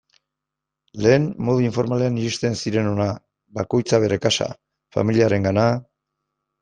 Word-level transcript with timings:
Lehen 1.05 1.27
modu 1.49 1.65
informalean 1.65 2.17
iristen 2.21 2.57
ziren 2.63 2.89
hona, 2.93 3.07
bakoitza 3.59 4.01
bere 4.05 4.19
kasa, 4.25 4.49
familiarengana... 4.99 5.69